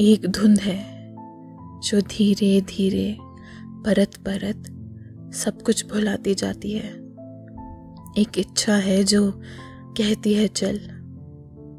[0.00, 1.14] एक धुंध है,
[1.80, 3.16] जो धीरे धीरे
[3.64, 4.64] परत परत
[5.34, 6.90] सब कुछ भुलाती जाती है।
[8.18, 9.40] एक इच्छा है जो
[9.96, 10.78] कहती है, चल।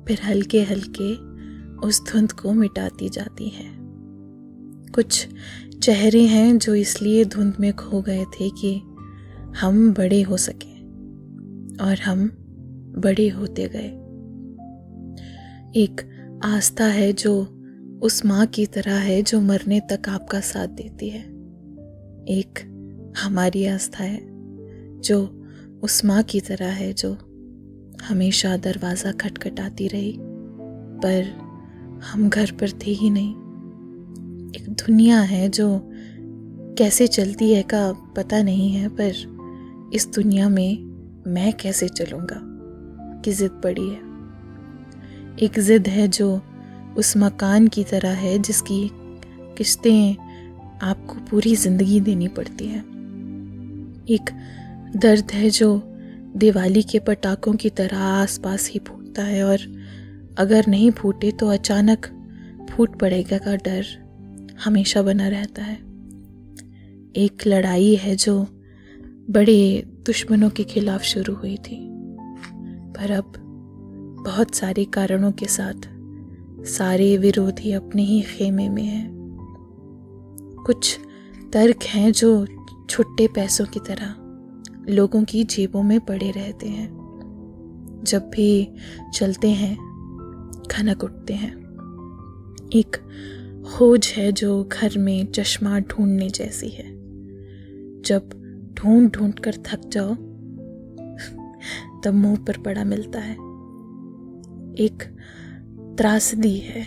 [0.08, 1.16] फिर हल्के हल्के
[1.88, 3.76] उस धुंध को मिटाती जाती है।
[4.92, 5.28] कुछ
[5.84, 8.82] चेहरे हैं जो इसलिए धुंध में खो गए थे कि
[9.62, 10.82] हम बड़े हो सके
[11.84, 12.28] और हम
[12.98, 13.92] बड़े होते गए।
[15.82, 16.10] एक
[16.44, 17.55] आस्था है जो
[18.02, 21.22] उस माँ की तरह है जो मरने तक आपका साथ देती है।
[22.30, 22.60] एक
[23.18, 24.20] हमारी आस्था है,
[25.02, 25.44] जो
[25.84, 27.18] उस माँ की तरह है जो
[28.04, 30.18] हमेशा दरवाज़ा खटखटाती रही,
[31.04, 31.24] पर
[32.04, 33.36] हम घर पर थे ही नहीं।
[34.52, 35.82] एक दुनिया है जो
[36.78, 39.36] कैसे चलती है का पता नहीं है, पर
[39.94, 40.84] इस दुनिया में
[41.28, 42.42] मैं कैसे चलूँगा?
[43.22, 44.00] की ज़िद पड़ी है।
[45.40, 46.42] एक ज़िद है जो
[46.98, 48.90] उस मकान की तरह है जिसकी
[49.58, 50.16] किस्तें
[50.82, 52.80] आपको पूरी ज़िंदगी देनी पड़ती है।
[54.10, 54.30] एक
[54.96, 55.82] दर्द है जो
[56.36, 59.60] दिवाली के पटाखों की तरह आसपास ही फूटता है और
[60.38, 62.06] अगर नहीं फूटे तो अचानक
[62.70, 63.86] फूट पड़ेगा का डर
[64.64, 65.76] हमेशा बना रहता है।
[67.16, 68.42] एक लड़ाई है जो
[69.30, 71.78] बड़े दुश्मनों के खिलाफ शुरू हुई थी,
[72.92, 73.34] पर अब
[74.26, 75.88] बहुत सारे कारणों के साथ
[76.66, 79.16] सारे विरोधी अपने ही खेमे में हैं।
[80.66, 81.00] कुछ
[81.54, 82.48] तर्क हैं जो
[82.90, 84.16] छुट्टे पैसों की तरह
[84.94, 87.06] लोगों की जेबों में पड़े रहते हैं।
[88.04, 88.74] जब भी
[89.14, 89.76] चलते हैं,
[90.72, 91.56] खनक उठते हैं।
[92.76, 92.98] एक
[93.66, 96.96] खोज है जो घर में चश्मा ढूँढने जैसी है।
[98.02, 98.30] जब
[98.74, 100.16] ढूंढ ढूंढ कर थक जाओ,
[102.02, 103.36] तब मुँह पर पड़ा मिलता है।
[104.76, 105.16] एक
[105.98, 106.86] त्रासदी है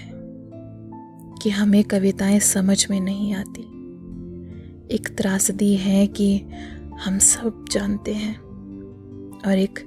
[1.43, 3.63] कि हमें कविताएँ समझ में नहीं आती।
[4.95, 6.39] एक त्रासदी है कि
[7.01, 8.41] हम सब जानते हैं
[9.47, 9.79] और एक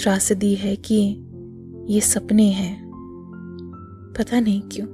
[0.00, 1.26] त्रासदी है कि
[1.88, 2.90] ये सपने हैं।
[4.18, 4.86] पता नहीं क्यों,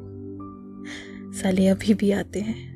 [1.32, 2.75] साले अभी भी आते हैं।